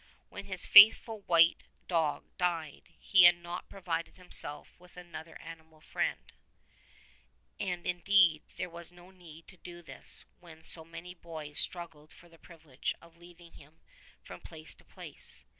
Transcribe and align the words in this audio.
When 0.29 0.45
his 0.45 0.65
faithful 0.65 1.19
white 1.27 1.65
dog 1.87 2.23
died 2.39 2.89
he 2.97 3.25
had 3.25 3.37
not 3.37 3.69
provided 3.69 4.15
himself 4.15 4.73
with 4.79 4.97
another 4.97 5.39
animal 5.39 5.79
friend, 5.79 6.33
and 7.59 7.85
indeed 7.85 8.41
there 8.57 8.67
was 8.71 8.91
no 8.91 9.11
need 9.11 9.47
to 9.49 9.57
do 9.57 9.83
this 9.83 10.25
when 10.39 10.63
so 10.63 10.83
many 10.83 11.13
boys 11.13 11.59
struggled 11.59 12.11
for 12.11 12.29
the 12.29 12.39
privilege 12.39 12.95
of 12.99 13.17
leading 13.17 13.53
him 13.53 13.79
from 14.23 14.41
place 14.41 14.73
to 14.73 14.83
place. 14.85 15.45